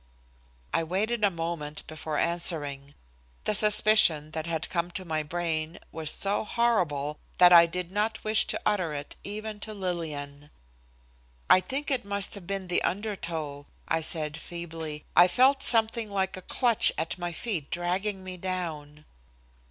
[0.73, 2.95] I waited a moment before answering.
[3.43, 8.23] The suspicion that had come to my brain was so horrible that I did not
[8.23, 10.49] wish to utter it even to Lillian.
[11.51, 15.05] "I think it must have been the undertow," I said feebly.
[15.15, 19.05] "I felt something like a clutch at my feet dragging me down."